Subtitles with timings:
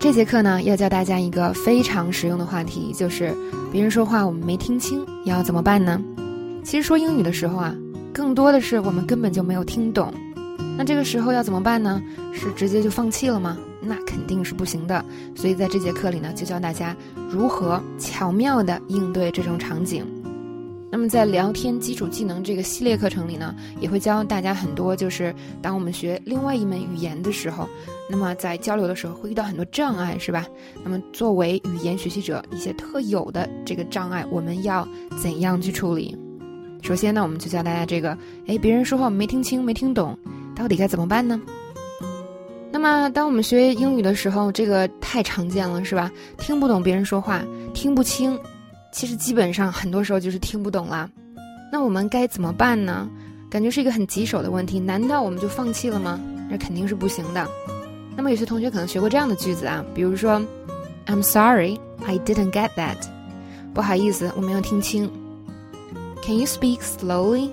[0.00, 3.36] 这节课呢，要教大家一个非常实用的话题，就是
[3.70, 6.02] 别人说话我们没听清，要怎么办呢？
[6.64, 7.76] 其实说英语的时候啊，
[8.10, 10.10] 更多的是我们根本就没有听懂。
[10.78, 12.02] 那这个时候要怎么办呢？
[12.32, 13.58] 是直接就放弃了吗？
[13.78, 15.04] 那肯定是不行的。
[15.36, 16.96] 所以在这节课里呢，就教大家
[17.28, 20.02] 如何巧妙的应对这种场景。
[20.92, 25.32] 那么在聊天基础技能这个系列课程里呢，也会教大家很多，就是
[25.62, 27.68] 当我们学另外一门语言的时候，
[28.08, 30.44] 那么在交流的时候会遇到很多障碍，是吧？
[30.82, 34.86] 那么作为语言学习者，一些特有的这个障碍，我们要
[35.22, 36.16] 怎样去处理？
[36.82, 40.18] 首先呢，我们就教大家这个，哎，别人说话我没听清、没听懂，
[40.56, 41.40] 到底该怎么办呢？
[42.72, 46.10] 那么当我们学英语的时候，这个太常见了，是吧？
[46.36, 48.36] 听不懂别人说话，听不清。
[48.92, 51.08] 其实基本上很多时候就是听不懂啦，
[51.72, 53.08] 那我们该怎么办呢？
[53.48, 56.20] 感觉是一个很棘手的问题，难道我们就放弃了吗？
[56.48, 57.48] 那肯定是不行的。
[58.16, 60.40] 那么有些同学可能学过这样的句子啊，比如说
[61.06, 62.96] ，I'm sorry, I didn't get that。
[63.72, 65.10] 不好意思，我没有听清。
[66.22, 67.50] Can you speak slowly？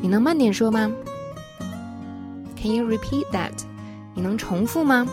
[0.00, 0.92] 你能慢点说吗
[2.60, 3.52] ？Can you repeat that？
[4.14, 5.06] 你能重复吗？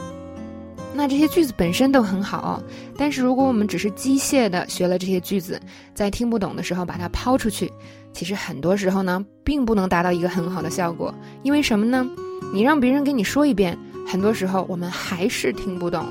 [0.96, 2.62] 那这些句子本身都很好，
[2.98, 5.60] 但是如果我们只是机械的学了这些句子，
[5.94, 7.72] 在听不懂的时候把它抛出去，
[8.14, 11.14] 其实很多时候呢，并不能达到一个很好的效果。
[11.42, 12.08] 因为什么呢？
[12.54, 13.78] 你让别人给你说一遍，
[14.08, 16.06] 很多时候我们还是听不懂。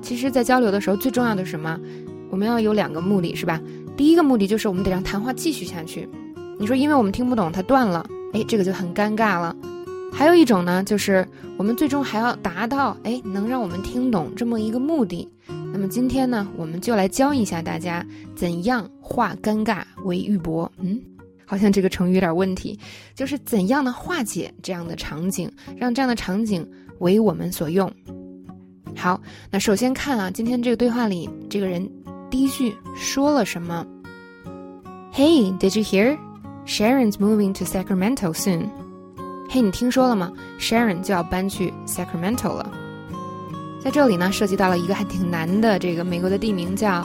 [0.00, 1.78] 其实，在交流的时候，最重要的是什么？
[2.30, 3.60] 我们要有两个目的，是吧？
[3.96, 6.08] 第一个目的就是我们得让谈话继续下去。
[6.58, 9.54] 你说，因为我们听不懂，它断了，哎，这个就很尴尬了。
[10.12, 15.26] 还有一种呢，就是我们最终还要达到哎，能让我们听懂这么一个目的。
[15.72, 20.68] 那么今天呢，我们就来教一下大家怎样化尴尬为玉帛。
[20.78, 21.00] 嗯，
[21.46, 22.78] 好像这个成语有点问题，
[23.14, 27.90] 就是怎样的化解这样的场景，让这样的场景为我们所用。
[28.96, 31.88] 好，那首先看啊，今天这个对话里，这个人
[32.28, 33.86] 第一句说了什么
[35.14, 36.18] ？Hey, did you hear?
[36.66, 38.68] Sharon's moving to Sacramento soon.
[39.52, 40.30] 嘿，你听说了吗
[40.60, 42.70] ？Sharon 就要搬去 Sacramento 了。
[43.82, 47.04] 在这里呢，涉及到了一个还挺难的这个美国的地名，叫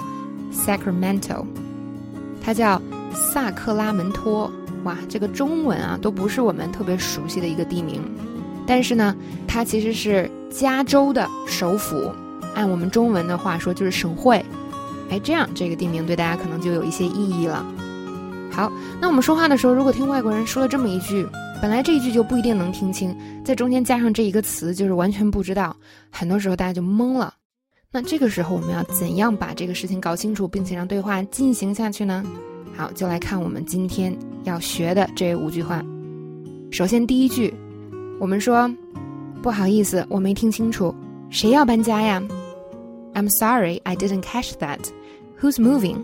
[0.53, 1.43] Sacramento，
[2.43, 2.79] 它叫
[3.11, 4.51] 萨克拉门托。
[4.83, 7.99] 哇，这个中文啊，都不是我们特别熟悉的一个地名。
[8.67, 9.15] 但是呢，
[9.47, 12.11] 它其实是加州的首府，
[12.53, 14.45] 按我们中文的话说就是省会。
[15.09, 17.65] 哎，这样这个地名对大家可能就有一些意义了。
[18.51, 21.27] 好，那我们说话的时候，如果听外国人说了这么一句。
[21.65, 25.75] 本来这一句就不一定能听清，在中间加上这一个词，就是完全不知道。
[26.11, 27.33] 很多时候大家就懵了。
[27.91, 32.23] 那这个时候我们要怎样把这个事情搞清楚，并且让对话进行下去呢？
[32.77, 35.83] 好，就来看我们今天要学的这五句话。
[36.69, 37.51] 首先第一句，
[38.19, 38.71] 我们说
[39.41, 40.93] ：“不好意思，我没听清楚，
[41.31, 42.21] 谁要搬家呀
[43.15, 44.81] ？”I'm sorry, I didn't catch that.
[45.41, 46.03] Who's moving?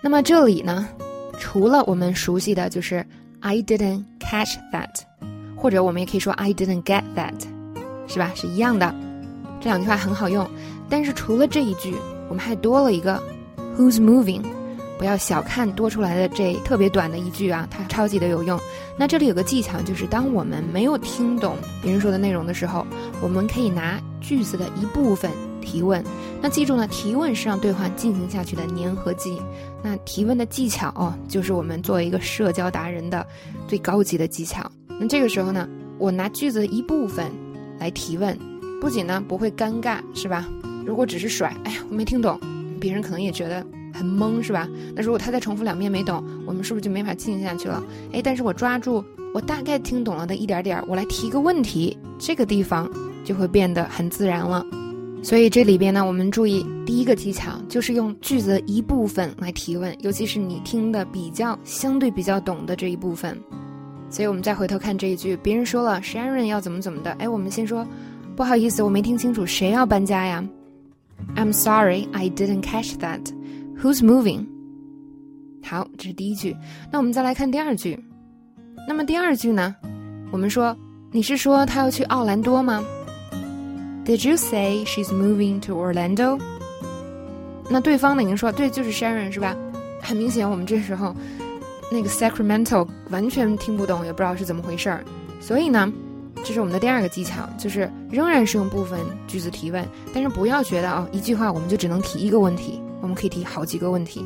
[0.00, 0.88] 那么这里呢，
[1.38, 3.04] 除了我们熟悉的就是。
[3.40, 4.90] I didn't catch that，
[5.56, 7.32] 或者我们也可以说 I didn't get that，
[8.06, 8.30] 是吧？
[8.34, 8.94] 是一样的。
[9.60, 10.48] 这两句话很好用，
[10.88, 11.94] 但是除了这一句，
[12.28, 13.20] 我们还多了一个
[13.78, 14.42] Who's moving？
[14.98, 18.58] 不要小看多出来的这特别短的一句啊，它超级的有用。
[18.96, 22.84] 那这里有个技巧，就是当我们没有听懂别人说的内容的时候，
[23.22, 25.30] 我们可以拿句子的一部分。
[25.60, 26.02] 提问，
[26.40, 26.88] 那记住呢？
[26.88, 29.38] 提问是让对话进行下去的粘合剂。
[29.82, 33.26] 那提问的技巧哦，就是我们作为一个社交达人的
[33.66, 34.70] 最高级的技巧。
[34.98, 37.30] 那这个时候呢，我拿句子的一部分
[37.78, 38.38] 来提问，
[38.80, 40.48] 不仅呢不会尴尬，是吧？
[40.86, 42.40] 如果只是甩，哎呀，我没听懂，
[42.80, 43.62] 别人可能也觉得
[43.98, 44.68] 很懵，是吧？
[44.94, 47.82] 那如果他再重复两遍没懂，我们是不是就没法进行下去了？
[48.12, 49.04] 哎，但是我抓住
[49.34, 52.88] 我大概听懂了的一点点，我来提个问题，这个地方
[53.24, 54.64] 就会变得很自然了。
[55.20, 63.36] 所以这里边呢，我们注意第一个技巧就是用句子的一部分来提问，尤其是你听的比较相对比较懂的这一部分。
[64.08, 67.86] 所以我们再回头看这一句，别人说了 Sharon 要怎么怎么的，哎，我们先说
[68.36, 70.42] 不好意思，我没听清楚，谁要搬家呀
[71.34, 73.20] ？I'm sorry, I didn't catch that.
[73.80, 74.44] Who's moving?
[75.62, 76.56] 好，这是第一句。
[76.90, 77.96] 那我们再来看第二句。
[78.88, 79.76] 那么第二句呢，
[80.32, 80.76] 我们说
[81.12, 82.84] 你是说他要去奥兰多吗
[84.04, 86.40] ？Did you say she's moving to Orlando？
[87.70, 89.56] 那对方呢已经说对，就是 Sharon 是吧？
[90.02, 91.14] 很明显，我们这时候
[91.92, 95.04] 那个 Sacramento 完全听不懂，也不知道是怎么回事儿。
[95.40, 95.92] 所以呢，
[96.42, 98.98] 这是我们的第二个技巧，就是仍然是用部分
[99.28, 104.24] 句子提问，但是不要觉得哦，一句话我们就只能提一个问题，我们可以提好几个问题。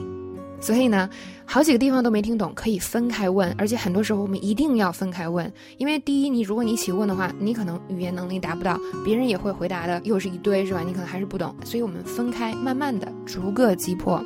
[0.60, 1.10] 所以呢，
[1.44, 10.82] 好几个地方都没听懂，可以分开问，而且很多时候我们一定要分开问，因为第一，你如果你一起问的话，你可能语言能力达不到，别人也会回答的又是一堆，是吧？
[10.86, 14.24] 你可能还是不懂，所以我们分开，慢慢的逐个击破。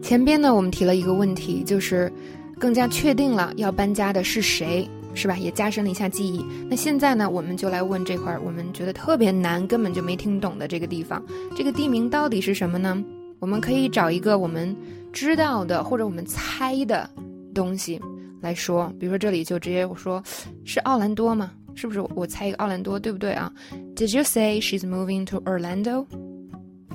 [0.00, 2.10] 前边呢，我们提了一个问题，就是
[2.58, 5.36] 更加确定了要搬家的是谁，是吧？
[5.36, 6.42] 也加深了一下记忆。
[6.70, 11.22] 那现在呢，我们就来问这块儿我们觉得特别难，根本就没听懂的这个地方，
[11.54, 13.04] 这个地名到底是什么呢？
[13.42, 14.74] 我们可以找一个我们。
[15.12, 17.06] 知道的或者我们猜的
[17.54, 18.00] 东西
[18.40, 20.22] 来说，比如说这里就直接我说
[20.64, 21.50] 是奥兰多吗？
[21.74, 23.52] 是不是我猜一个奥兰多，对不对啊
[23.94, 26.06] ？Did you say she's moving to Orlando？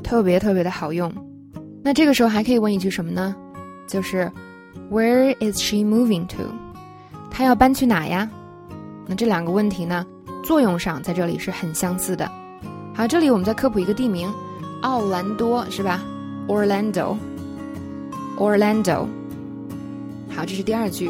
[0.03, 1.13] 特别特别的好用。
[1.83, 3.35] 那这个时候还可以问一句什么呢？
[3.87, 4.31] 就是
[4.89, 6.51] Where is she moving to？
[7.29, 8.27] 她要搬去哪呀？
[9.05, 10.03] 那这两个问题呢，
[10.43, 12.27] 作用上在这里是很相似的。
[12.95, 14.27] 好，这里我们再科普一个地名，
[14.81, 16.03] 奥兰多是吧
[16.47, 17.17] ？Orlando。
[18.37, 19.07] Orlando。
[20.29, 21.09] 好，这是第二句，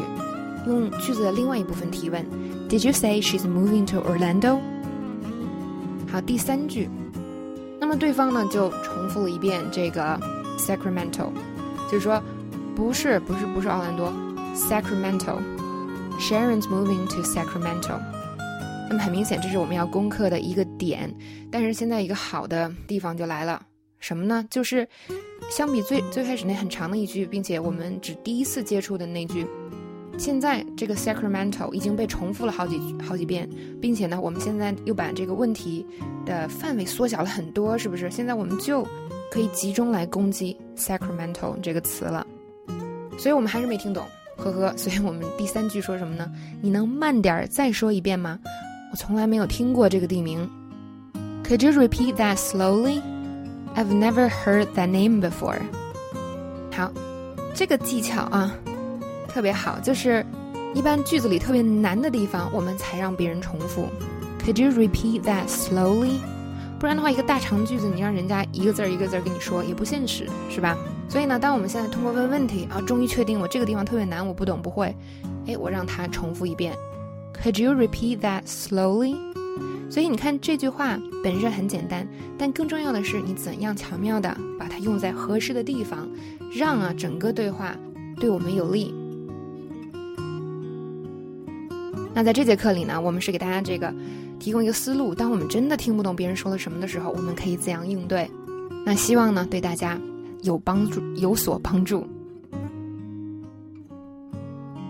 [0.66, 2.24] 用句子的另外一部分提问
[2.68, 4.58] ：Did you say she's moving to Orlando？
[6.10, 6.88] 好，第三句，
[7.78, 10.18] 那么对方呢就重复了一遍这个
[10.58, 11.28] Sacramento，
[11.90, 12.22] 就是说
[12.74, 14.12] 不是不是不是奥兰多
[14.54, 15.36] ，Sacramento。
[16.18, 18.00] Sharon's moving to Sacramento。
[18.88, 21.14] 那么很明显，这是我们要攻克的一个点。
[21.48, 23.62] 但是现在一个好的地方就来了，
[24.00, 24.44] 什么呢？
[24.48, 24.86] 就是
[25.50, 29.46] 相比最最开始那很长的一句，并且我们只第一次接触的那句，
[30.16, 33.48] 现在这个 Sacramento 已经被重复了好几好几遍，
[33.80, 35.86] 并且呢，我们现在又把这个问题
[36.24, 38.10] 的范围缩小了很多，是不是？
[38.10, 38.86] 现在我们就
[39.30, 42.26] 可以集中来攻击 Sacramento 这个词了。
[43.18, 44.06] 所以我们还是没听懂，
[44.36, 44.72] 呵呵。
[44.76, 46.30] 所以我们第三句说什么呢？
[46.60, 48.38] 你能慢点儿再说一遍吗？
[48.92, 50.48] 我从来没有听过这个地名。
[51.42, 53.00] Could you repeat that slowly?
[53.74, 55.60] I've never heard that name before。
[56.72, 56.90] 好，
[57.54, 58.52] 这个技巧啊，
[59.28, 60.24] 特别好，就是
[60.74, 63.88] 一般句子里特别难的地方，我们才让别人重复。
[64.44, 66.18] Could you repeat that slowly？
[66.78, 70.76] 不然的话，一个大长句子，你让人家一个字儿一个字儿跟你说，也不现实，是吧？
[71.08, 74.94] 所以呢，当我们现在通过问问题啊，终于确定我这个地方特别难，我不懂不会，
[75.46, 76.72] 哎，我让他重复一遍。
[77.42, 79.16] Could you repeat that slowly？
[79.90, 82.06] 所以你看这句话本身很简单，
[82.36, 86.08] 但更重要的是你怎样巧妙的把它用在合适的地方，
[86.52, 87.76] 让啊整个对话
[88.16, 88.94] 对我们有利。
[92.14, 93.94] 那在这节课里呢，我们是给大家这个
[94.38, 98.28] 提供一个思路：当我们真的听不懂别人说了什么的时候，我们可以怎样应对？
[98.84, 99.98] 那希望呢对大家
[100.42, 102.06] 有帮助，有所帮助。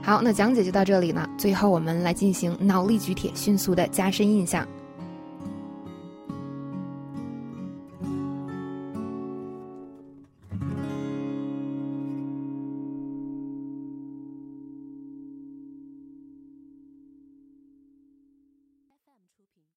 [0.09, 1.29] 好，那讲解就到这里了。
[1.37, 4.67] 最后我们来进行脑力举铁，迅速的加深印象。